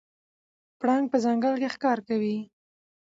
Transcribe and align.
پړانګ 0.79 1.05
په 1.11 1.17
ځنګل 1.25 1.53
کې 1.61 1.69
ښکار 1.75 1.99
کوي. 2.07 2.37